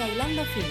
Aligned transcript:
llega 0.00 0.14
hilando 0.14 0.44
fino. 0.44 0.66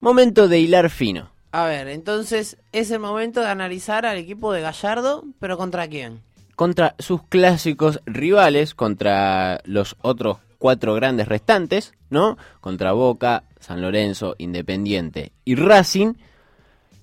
Momento 0.00 0.48
de 0.48 0.60
hilar 0.60 0.90
fino. 0.90 1.30
A 1.52 1.64
ver, 1.64 1.88
entonces 1.88 2.56
es 2.72 2.90
el 2.90 3.00
momento 3.00 3.40
de 3.40 3.48
analizar 3.48 4.06
al 4.06 4.16
equipo 4.16 4.52
de 4.52 4.62
Gallardo, 4.62 5.24
pero 5.40 5.58
¿contra 5.58 5.88
quién? 5.88 6.22
Contra 6.54 6.94
sus 6.98 7.22
clásicos 7.24 8.00
rivales, 8.06 8.74
contra 8.74 9.60
los 9.64 9.96
otros 10.00 10.38
cuatro 10.58 10.94
grandes 10.94 11.26
restantes, 11.26 11.94
¿no? 12.08 12.38
Contra 12.60 12.92
Boca, 12.92 13.44
San 13.58 13.80
Lorenzo, 13.80 14.36
Independiente 14.38 15.32
y 15.44 15.54
Racing, 15.54 16.14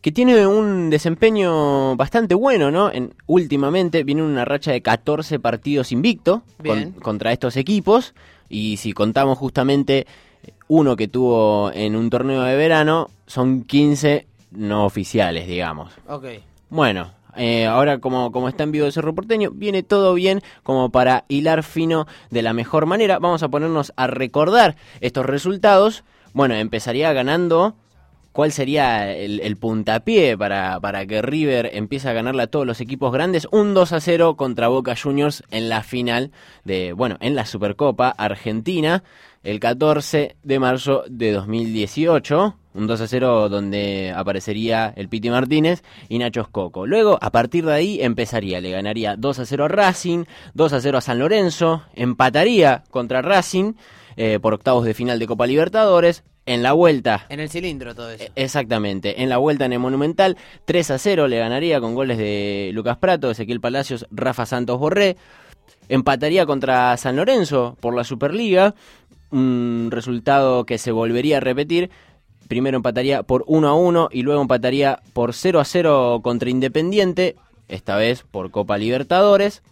que 0.08 0.14
tiene 0.14 0.48
un 0.48 0.90
desempeño 0.90 1.98
bastante 1.98 2.34
bueno, 2.34 2.72
¿no? 2.72 2.90
En, 2.90 3.14
últimamente 3.26 4.06
viene 4.06 4.24
una 4.24 4.46
racha 4.46 4.72
de 4.72 4.82
14 4.82 5.38
partidos 5.38 5.92
invicto 5.92 6.44
con- 6.94 7.02
contra 7.02 7.34
estos 7.34 7.58
equipos, 7.58 8.14
y 8.48 8.78
si 8.78 8.94
contamos 8.94 9.38
justamente 9.38 10.08
uno 10.70 10.96
que 10.96 11.10
tuvo 11.10 11.72
en 11.74 11.98
un 11.98 12.10
torneo 12.10 12.42
de 12.44 12.56
verano, 12.56 13.10
son 13.26 13.64
15 13.66 14.28
no 14.52 14.86
oficiales, 14.86 15.46
digamos. 15.46 15.92
Ok. 16.08 16.26
Bueno, 16.70 17.12
eh, 17.36 17.66
ahora 17.66 17.98
como, 18.00 18.32
como 18.32 18.48
está 18.48 18.64
en 18.64 18.72
vivo 18.72 18.86
de 18.86 18.94
Cerro 18.94 19.14
Porteño, 19.14 19.52
viene 19.52 19.84
todo 19.84 20.14
bien 20.14 20.42
como 20.64 20.90
para 20.90 21.26
hilar 21.28 21.64
fino 21.64 22.08
de 22.30 22.44
la 22.44 22.54
mejor 22.54 22.86
manera. 22.86 23.20
Vamos 23.20 23.44
a 23.44 23.50
ponernos 23.50 23.92
a 23.98 24.08
recordar 24.08 24.78
estos 25.02 25.26
resultados. 25.26 26.06
Bueno, 26.32 26.56
empezaría 26.56 27.12
ganando. 27.12 27.76
¿Cuál 28.38 28.52
sería 28.52 29.12
el, 29.16 29.58
puntapié 29.58 30.38
para, 30.38 30.80
para 30.80 31.08
que 31.08 31.24
River 31.24 31.72
empiece 31.74 32.08
a 32.08 32.14
ganarle 32.14 32.44
a 32.44 32.48
todos 32.48 32.68
los 32.68 32.80
equipos 32.82 33.12
grandes? 33.12 33.48
Un 33.52 33.74
2 33.74 33.94
a 33.94 34.00
0 34.00 34.36
contra 34.38 34.68
Boca 34.68 34.96
Juniors 34.96 35.42
en 35.50 35.70
la 35.70 35.82
final 35.82 36.30
de, 36.64 36.94
bueno, 36.94 37.18
en 37.20 37.34
la 37.34 37.48
Supercopa 37.48 38.10
Argentina, 38.10 39.04
el 39.42 39.60
14 39.60 40.36
de 40.44 40.60
marzo 40.60 41.04
de 41.10 41.32
2018. 41.32 42.56
Un 42.76 42.86
2 42.86 43.02
a 43.02 43.08
0 43.08 43.50
donde 43.50 44.14
aparecería 44.16 44.94
el 44.96 45.10
Piti 45.10 45.32
Martínez 45.32 45.82
y 46.08 46.20
Nacho 46.20 46.42
Escoco. 46.42 46.86
Luego, 46.86 47.18
a 47.20 47.32
partir 47.32 47.66
de 47.66 47.74
ahí, 47.74 48.04
empezaría. 48.04 48.62
Le 48.62 48.70
ganaría 48.70 49.16
2 49.16 49.40
a 49.40 49.46
0 49.48 49.66
a 49.66 49.68
Racing, 49.68 50.26
2 50.54 50.74
a 50.74 50.82
0 50.82 51.00
a 51.00 51.02
San 51.02 51.18
Lorenzo, 51.18 51.82
empataría 51.96 52.84
contra 52.92 53.24
Racing 53.24 53.74
eh, 54.16 54.38
por 54.40 54.54
octavos 54.54 54.86
de 54.86 54.94
final 54.94 55.18
de 55.18 55.26
Copa 55.26 55.48
Libertadores. 55.48 56.24
En 56.48 56.64
la 56.64 56.72
vuelta, 56.72 57.26
En 57.30 57.42
el 57.42 57.50
cilindro 57.50 57.94
todo 57.94 58.10
eso. 58.10 58.24
eh, 58.24 58.32
Exactamente, 58.36 59.22
en 59.22 59.28
la 59.30 59.38
vuelta 59.38 59.66
en 59.66 59.74
el 59.74 59.80
Monumental, 59.80 60.38
3 60.66 60.92
a 60.92 60.98
0 60.98 61.28
le 61.28 61.38
ganaría 61.40 61.80
con 61.82 61.94
goles 61.94 62.18
de 62.18 62.72
Lucas 62.74 62.98
Prato, 62.98 63.30
Ezequiel 63.30 63.60
Palacios, 63.60 64.08
Rafa 64.12 64.46
Santos 64.46 64.80
Borré. 64.80 65.18
Empataría 65.90 66.46
contra 66.46 66.96
San 66.98 67.18
Lorenzo 67.18 67.78
por 67.82 67.94
la 67.94 68.04
Superliga, 68.06 68.76
un 69.30 69.90
resultado 69.92 70.66
que 70.66 70.78
se 70.78 70.92
volvería 70.92 71.38
a 71.38 71.42
repetir. 71.42 71.90
Primero 72.48 72.78
empataría 72.78 73.24
por 73.24 73.44
1 73.48 73.68
a 73.68 73.74
1 73.76 74.10
y 74.14 74.22
luego 74.22 74.42
empataría 74.42 75.02
por 75.12 75.34
0 75.34 75.60
a 75.60 75.66
0 75.66 76.22
contra 76.24 76.50
Independiente, 76.50 77.36
esta 77.68 77.98
vez 77.98 78.24
por 78.30 78.52
Copa 78.52 78.78
Libertadores. 78.78 79.64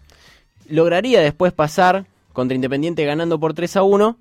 Lograría 0.67 1.21
después 1.21 1.53
pasar 1.53 2.05
contra 2.33 2.55
Independiente 2.55 3.05
ganando 3.05 3.39
por 3.39 3.53
3 3.53 3.77
a 3.77 3.83
1 3.83 4.17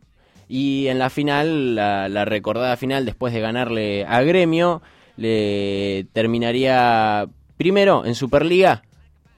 y 0.48 0.88
en 0.88 0.98
la 0.98 1.10
final, 1.10 1.74
la, 1.74 2.24
recordada 2.24 2.76
final, 2.76 3.04
después 3.04 3.32
de 3.32 3.40
ganarle 3.40 4.04
a 4.06 4.22
Gremio, 4.22 4.82
le 5.16 6.06
terminaría 6.12 7.28
primero 7.56 8.04
en 8.04 8.14
Superliga, 8.14 8.82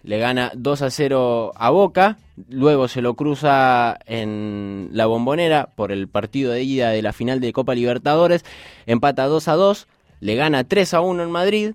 le 0.03 0.19
gana 0.19 0.53
2 0.55 0.83
a 0.83 0.91
0 0.91 1.53
a 1.55 1.71
Boca, 1.71 2.19
luego 2.49 2.89
se 2.89 3.03
lo 3.03 3.15
cruza 3.15 3.99
en 4.07 4.89
la 4.93 5.07
bombonera 5.07 5.71
por 5.75 5.93
el 5.93 6.09
partido 6.09 6.53
de 6.53 6.63
ida 6.63 6.91
de 6.91 7.03
la 7.03 7.13
final 7.13 7.41
de 7.41 7.53
Copa 7.53 7.75
Libertadores, 7.75 8.45
empata 8.87 9.27
2 9.27 9.49
a 9.49 9.55
2, 9.55 9.87
le 10.21 10.35
gana 10.35 10.65
3 10.65 10.95
a 10.95 11.01
1 11.01 11.23
en 11.23 11.31
Madrid, 11.31 11.73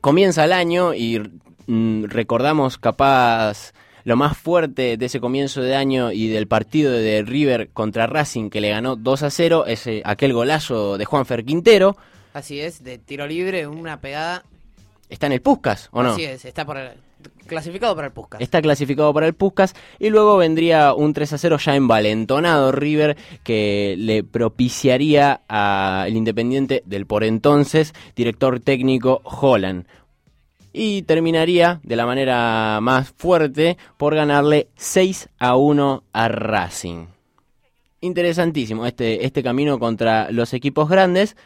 comienza 0.00 0.44
el 0.44 0.52
año 0.52 0.94
y 0.94 1.20
mm, 1.66 2.04
recordamos 2.04 2.78
capaz 2.78 3.72
lo 4.04 4.16
más 4.16 4.36
fuerte 4.36 4.96
de 4.96 5.06
ese 5.06 5.18
comienzo 5.20 5.62
de 5.62 5.74
año 5.74 6.12
y 6.12 6.28
del 6.28 6.46
partido 6.46 6.92
de 6.92 7.22
River 7.22 7.70
contra 7.72 8.06
Racing 8.06 8.50
que 8.50 8.60
le 8.60 8.68
ganó 8.70 8.96
2 8.96 9.22
a 9.22 9.30
0, 9.30 9.64
ese, 9.66 10.02
aquel 10.04 10.32
golazo 10.32 10.96
de 10.98 11.04
Juanfer 11.04 11.44
Quintero, 11.44 11.96
Así 12.34 12.60
es, 12.60 12.82
de 12.82 12.98
tiro 12.98 13.26
libre, 13.26 13.66
una 13.66 14.00
pegada. 14.00 14.42
está 15.08 15.26
en 15.26 15.32
el 15.32 15.40
Puskas, 15.40 15.88
¿o 15.92 16.02
no? 16.02 16.12
Así 16.12 16.24
es, 16.24 16.44
está 16.44 16.64
por 16.66 16.76
el- 16.76 16.90
clasificado 17.46 17.94
para 17.94 18.08
el 18.08 18.12
Puskas. 18.12 18.40
Está 18.40 18.60
clasificado 18.60 19.14
para 19.14 19.26
el 19.26 19.34
Puskas 19.34 19.74
y 19.98 20.10
luego 20.10 20.36
vendría 20.36 20.92
un 20.94 21.12
3 21.14 21.32
a 21.32 21.38
0 21.38 21.58
ya 21.58 21.76
envalentonado 21.76 22.72
River 22.72 23.16
que 23.44 23.94
le 23.98 24.24
propiciaría 24.24 25.40
al 25.48 26.14
Independiente 26.16 26.82
del 26.86 27.06
por 27.06 27.22
entonces 27.24 27.94
director 28.16 28.60
técnico 28.60 29.20
Holland. 29.24 29.86
Y 30.76 31.02
terminaría 31.02 31.80
de 31.84 31.94
la 31.94 32.04
manera 32.04 32.80
más 32.82 33.12
fuerte 33.16 33.78
por 33.96 34.16
ganarle 34.16 34.66
6 34.74 35.28
a 35.38 35.54
1 35.54 36.02
a 36.12 36.28
Racing. 36.28 37.06
Interesantísimo 38.00 38.84
este, 38.84 39.24
este 39.24 39.44
camino 39.44 39.78
contra 39.78 40.32
los 40.32 40.52
equipos 40.52 40.88
grandes. 40.88 41.36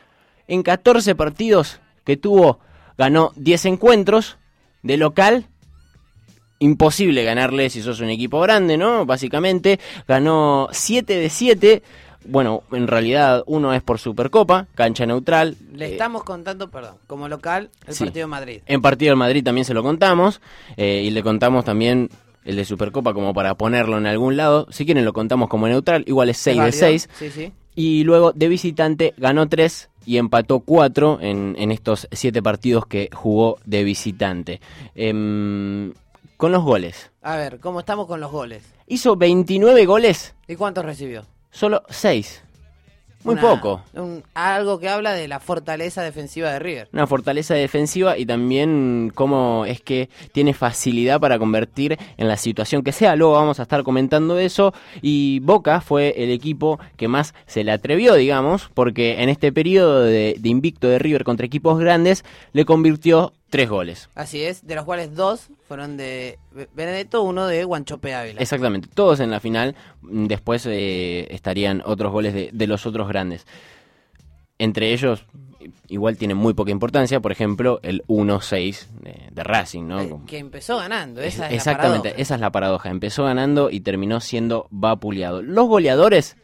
En 0.47 0.63
14 0.63 1.15
partidos 1.15 1.79
que 2.05 2.17
tuvo, 2.17 2.61
ganó 2.97 3.33
10 3.37 3.67
encuentros 3.67 4.39
de 4.83 4.97
local 4.97 5.47
imposible 6.59 7.23
ganarle 7.23 7.71
si 7.71 7.83
sos 7.83 8.01
un 8.01 8.09
equipo 8.09 8.41
grande, 8.41 8.77
¿no? 8.77 9.07
Básicamente, 9.07 9.79
ganó 10.07 10.69
7 10.73 11.17
de 11.17 11.29
7. 11.29 11.83
Bueno, 12.31 12.63
en 12.73 12.87
realidad 12.87 13.43
uno 13.47 13.73
es 13.73 13.83
por 13.83 13.99
Supercopa, 13.99 14.67
cancha 14.75 15.07
neutral. 15.07 15.57
Le 15.73 15.87
Eh, 15.87 15.93
estamos 15.93 16.25
contando, 16.25 16.71
perdón, 16.71 16.97
como 17.07 17.27
local, 17.29 17.71
el 17.87 17.95
sí. 17.95 18.05
partido 18.05 18.25
de 18.25 18.31
Madrid. 18.31 18.61
en 18.67 18.83
partido 18.83 19.11
del 19.13 19.19
Madrid 19.19 19.43
también 19.43 19.65
se 19.65 19.75
lo 19.75 19.83
contamos. 19.83 20.41
eh, 20.77 21.03
y 21.05 21.11
le 21.11 21.23
contamos 21.23 21.65
también 21.65 22.11
el 22.45 22.57
de 22.57 22.65
Supercopa 22.65 23.13
como 23.15 23.33
para 23.35 23.55
ponerlo 23.57 23.99
en 23.99 24.07
algún 24.07 24.37
lado. 24.37 24.67
Si 24.71 24.85
quieren 24.85 25.05
lo 25.05 25.13
contamos 25.13 25.49
como 25.49 25.67
neutral, 25.69 26.05
igual 26.07 26.29
es 26.29 26.37
6 26.39 26.57
de 26.57 26.61
válido. 26.63 26.79
6. 26.79 27.09
Sí, 27.19 27.31
sí. 27.31 27.53
Y 27.75 28.05
luego 28.05 28.33
de 28.33 28.49
visitante 28.49 29.15
ganó 29.19 29.49
3 29.49 29.89
y 30.05 30.17
empató 30.19 30.61
4 30.61 31.19
en, 31.21 31.55
en 31.59 31.71
estos 31.71 32.09
7 32.11 32.43
partidos 32.43 32.87
que 32.87 33.09
jugó 33.13 33.59
de 33.65 33.85
visitante. 33.85 34.61
Em, 34.95 35.93
con 36.37 36.53
los 36.53 36.63
goles. 36.63 37.11
A 37.23 37.37
ver, 37.37 37.59
¿cómo 37.61 37.81
estamos 37.81 38.07
con 38.07 38.21
los 38.21 38.31
goles? 38.31 38.63
Hizo 38.87 39.17
29 39.17 39.87
goles, 39.87 40.35
¿Y 40.47 40.57
cuántos 40.57 40.85
recibió? 40.85 41.25
Solo 41.51 41.83
6. 41.89 42.43
Muy 43.25 43.33
Una- 43.33 43.43
poco. 43.43 43.83
un- 43.95 44.23
algo 44.35 44.79
que 44.79 44.89
habla 44.89 45.13
de 45.13 45.27
la 45.27 45.41
fortaleza 45.41 46.03
defensiva 46.03 46.53
de 46.53 46.61
River. 46.61 46.89
Una 46.93 47.07
fortaleza 47.09 47.53
defensiva 47.55 48.17
y 48.17 48.25
también 48.25 49.11
cómo 49.13 49.65
es 49.67 49.81
que 49.81 50.09
tiene 50.31 50.55
facilidad 50.55 51.19
para 51.19 51.37
convertir 51.37 51.99
en 52.17 52.29
la 52.29 52.37
situación 52.37 52.85
que 52.85 52.93
sea. 52.93 53.17
Luego 53.17 53.33
vamos 53.35 53.59
a 53.59 53.63
estar 53.65 53.83
comentando 53.83 54.39
eso. 54.39 54.73
Y 55.03 55.41
Boca 55.41 55.81
fue 55.81 56.15
el 56.17 56.31
equipo 56.31 56.79
que 56.97 57.09
más 57.09 57.35
se 57.49 57.65
le 57.65 57.73
atrevió, 57.73 58.15
digamos, 58.15 58.71
porque 58.73 59.21
en 59.21 59.29
este 59.31 59.51
periodo 59.53 60.03
de, 60.05 60.37
de 60.39 60.49
invicto 60.49 60.87
de 60.87 61.01
River 61.01 61.25
contra 61.25 61.45
equipos 61.45 61.77
grandes 61.81 62.25
le 62.53 62.65
convirtió 62.65 63.33
tres 63.51 63.69
goles. 63.69 64.09
Así 64.15 64.43
es, 64.43 64.67
de 64.67 64.75
los 64.75 64.85
cuales 64.85 65.15
dos 65.15 65.49
fueron 65.67 65.97
de 65.97 66.39
Be- 66.53 66.69
Benedetto, 66.75 67.23
uno 67.23 67.47
de 67.47 67.65
Guanchope 67.65 68.15
Ávila. 68.15 68.41
Exactamente, 68.41 68.89
todos 68.93 69.21
en 69.21 69.31
la 69.31 69.41
final. 69.41 69.75
Mm, 70.03 70.27
Después 70.27 70.67
eh, 70.67 71.27
estarían 71.31 71.83
otros 71.85 72.13
goles 72.13 72.35
de, 72.35 72.51
de 72.53 72.67
los 72.67 72.85
otros 72.87 73.09
grandes. 73.09 73.47
Entre 74.61 74.93
ellos, 74.93 75.25
igual 75.87 76.17
tienen 76.17 76.37
muy 76.37 76.53
poca 76.53 76.73
importancia, 76.73 77.21
por 77.21 77.31
ejemplo, 77.31 77.79
el 77.85 78.03
1-6 78.09 78.87
de, 79.03 79.29
de 79.31 79.45
Racing, 79.45 79.85
¿no? 79.87 80.01
Eh, 80.01 80.15
que 80.27 80.39
empezó 80.39 80.79
ganando, 80.79 81.21
esa 81.21 81.47
es, 81.49 81.55
Exactamente, 81.55 82.09
la 82.09 82.13
paradoja. 82.15 82.23
esa 82.23 82.35
es 82.35 82.41
la 82.41 82.51
paradoja. 82.51 82.91
Empezó 82.91 83.25
ganando 83.25 83.71
y 83.71 83.81
terminó 83.81 84.21
siendo 84.21 84.67
vapuleado. 84.71 85.43
Los 85.43 85.69
goleadores 85.69 86.37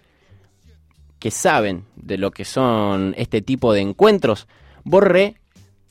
que 1.19 1.31
saben 1.31 1.85
de 1.97 2.19
lo 2.19 2.31
que 2.31 2.45
son 2.45 3.15
este 3.19 3.43
tipo 3.43 3.73
de 3.73 3.81
encuentros, 3.81 4.47
Borré, 4.85 5.37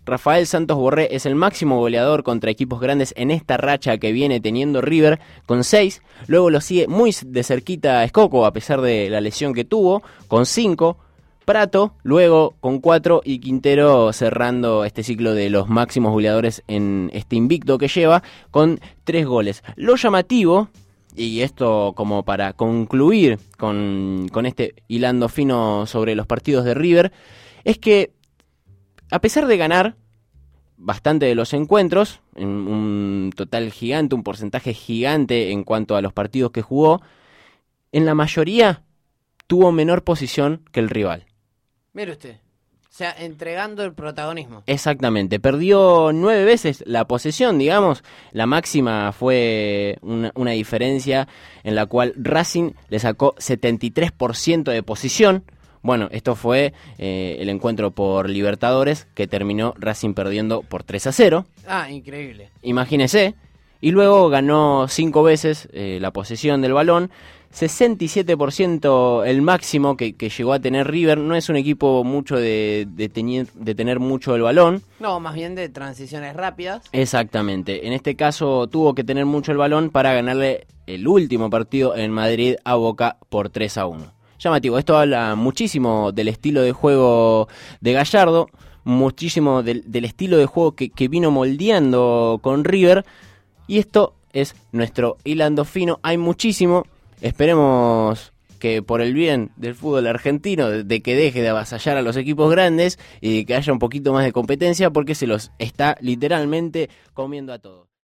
Rafael 0.05 0.45
Santos 0.47 0.77
Borré 0.77 1.15
es 1.15 1.25
el 1.25 1.35
máximo 1.35 1.79
goleador 1.79 2.23
contra 2.23 2.51
equipos 2.51 2.81
grandes 2.81 3.13
en 3.15 3.31
esta 3.31 3.55
racha 3.55 3.97
que 3.97 4.11
viene 4.11 4.41
teniendo 4.41 4.81
River 4.81 5.19
con 5.45 5.63
6. 5.63 6.01
Luego 6.27 6.49
lo 6.49 6.59
sigue 6.59 6.87
muy 6.87 7.15
de 7.25 7.43
cerquita 7.43 8.03
Escoco, 8.03 8.45
a 8.45 8.51
pesar 8.51 8.81
de 8.81 9.09
la 9.09 9.21
lesión 9.21 9.53
que 9.53 9.63
tuvo, 9.63 10.03
con 10.27 10.45
5. 10.45 10.97
Prato, 11.45 11.93
luego 12.03 12.55
con 12.61 12.79
4 12.79 13.21
y 13.25 13.39
Quintero 13.39 14.13
cerrando 14.13 14.85
este 14.85 15.03
ciclo 15.03 15.33
de 15.33 15.49
los 15.49 15.67
máximos 15.67 16.13
goleadores 16.13 16.63
en 16.67 17.09
este 17.13 17.35
invicto 17.35 17.77
que 17.77 17.89
lleva 17.89 18.23
con 18.49 18.79
3 19.03 19.25
goles. 19.25 19.63
Lo 19.75 19.95
llamativo, 19.97 20.69
y 21.15 21.41
esto 21.41 21.93
como 21.95 22.23
para 22.23 22.53
concluir 22.53 23.39
con, 23.57 24.29
con 24.31 24.45
este 24.45 24.73
hilando 24.87 25.27
fino 25.27 25.85
sobre 25.85 26.15
los 26.15 26.27
partidos 26.27 26.63
de 26.63 26.73
River, 26.73 27.11
es 27.65 27.77
que 27.77 28.11
a 29.13 29.19
pesar 29.19 29.45
de 29.45 29.57
ganar, 29.57 29.95
bastante 30.75 31.27
de 31.27 31.35
los 31.35 31.53
encuentros, 31.53 32.19
en 32.33 32.47
un 32.47 33.31
total 33.35 33.71
gigante, 33.71 34.15
un 34.15 34.23
porcentaje 34.23 34.73
gigante 34.73 35.51
en 35.51 35.63
cuanto 35.63 35.95
a 35.95 36.01
los 36.01 36.13
partidos 36.13 36.49
que 36.49 36.63
jugó, 36.63 36.99
en 37.91 38.07
la 38.07 38.15
mayoría 38.15 38.81
tuvo 39.45 39.71
menor 39.71 40.03
posición 40.03 40.67
que 40.71 40.79
el 40.79 40.89
rival. 40.89 41.27
Mire 41.93 42.13
usted. 42.13 42.37
O 42.37 42.95
sea, 42.95 43.15
entregando 43.19 43.83
el 43.83 43.93
protagonismo. 43.93 44.63
Exactamente, 44.65 45.39
perdió 45.39 46.09
nueve 46.11 46.43
veces 46.43 46.83
la 46.87 47.05
posesión, 47.05 47.59
digamos. 47.59 48.03
La 48.31 48.47
máxima 48.47 49.11
fue 49.11 49.99
una, 50.01 50.31
una 50.33 50.51
diferencia 50.51 51.27
en 51.63 51.75
la 51.75 51.85
cual 51.85 52.13
Racing 52.15 52.71
le 52.89 52.97
sacó 52.97 53.35
73% 53.35 54.71
de 54.71 54.81
posición. 54.81 55.43
Bueno, 55.83 56.07
esto 56.11 56.35
fue 56.35 56.73
eh, 56.97 57.37
el 57.39 57.49
encuentro 57.49 57.91
por 57.91 58.29
Libertadores 58.29 59.05
que 59.13 59.27
terminó 59.27 59.73
Racing 59.77 60.13
perdiendo 60.13 60.61
por 60.61 60.83
3 60.83 61.07
a 61.07 61.11
0. 61.11 61.45
Ah, 61.67 61.91
increíble. 61.91 62.49
Imagínese. 62.61 63.35
Y 63.81 63.91
luego 63.91 64.29
ganó 64.29 64.87
cinco 64.87 65.23
veces 65.23 65.67
eh, 65.73 65.97
la 66.01 66.11
posesión 66.11 66.61
del 66.61 66.71
balón. 66.71 67.11
67% 67.53 69.25
el 69.27 69.41
máximo 69.41 69.97
que, 69.97 70.13
que, 70.13 70.29
llegó 70.29 70.53
a 70.53 70.59
tener 70.59 70.89
River. 70.89 71.17
No 71.17 71.35
es 71.35 71.49
un 71.49 71.57
equipo 71.57 72.05
mucho 72.05 72.37
de, 72.37 72.87
de, 72.89 73.09
tener, 73.09 73.47
de 73.51 73.75
tener 73.75 73.99
mucho 73.99 74.35
el 74.35 74.41
balón. 74.41 74.81
No, 75.01 75.19
más 75.19 75.35
bien 75.35 75.53
de 75.53 75.67
transiciones 75.67 76.33
rápidas. 76.33 76.85
Exactamente. 76.93 77.85
En 77.85 77.91
este 77.91 78.15
caso 78.15 78.67
tuvo 78.67 78.95
que 78.95 79.03
tener 79.03 79.25
mucho 79.25 79.51
el 79.51 79.57
balón 79.57 79.89
para 79.89 80.13
ganarle 80.13 80.65
el 80.87 81.05
último 81.05 81.49
partido 81.49 81.93
en 81.97 82.09
Madrid 82.09 82.55
a 82.63 82.75
Boca 82.75 83.17
por 83.29 83.49
3 83.49 83.77
a 83.79 83.85
1 83.85 84.22
llamativo. 84.43 84.77
Esto 84.77 84.97
habla 84.97 85.35
muchísimo 85.35 86.11
del 86.11 86.27
estilo 86.27 86.61
de 86.61 86.71
juego 86.71 87.47
de 87.81 87.93
Gallardo, 87.93 88.49
muchísimo 88.83 89.63
del, 89.63 90.05
estilo 90.05 90.37
de 90.37 90.45
juego 90.45 90.75
que, 90.75 91.07
vino 91.07 91.31
moldeando 91.31 92.39
con 92.41 92.63
River. 92.63 93.05
Y 93.67 93.79
esto 93.79 94.15
es 94.33 94.55
nuestro 94.71 95.17
hilando 95.23 95.65
fino. 95.65 95.99
Hay 96.03 96.17
muchísimo. 96.17 96.85
Esperemos 97.21 98.33
que 98.59 98.81
por 98.81 99.01
el 99.01 99.13
bien 99.13 99.51
del 99.55 99.75
fútbol 99.75 100.07
argentino, 100.07 100.69
de, 100.69 100.83
de 100.83 101.01
que 101.01 101.15
deje 101.15 101.41
de 101.41 101.49
avasallar 101.49 101.97
a 101.97 102.01
los 102.01 102.15
equipos 102.15 102.49
grandes 102.49 102.97
y 103.19 103.45
que 103.45 103.55
haya 103.55 103.73
un 103.73 103.79
poquito 103.79 104.13
más 104.13 104.23
de 104.23 104.31
competencia, 104.31 104.89
porque 104.89 105.15
se 105.15 105.27
los 105.27 105.51
está 105.59 105.97
literalmente 105.99 106.89
comiendo 107.13 107.53
a 107.53 107.59
todos. 107.59 107.92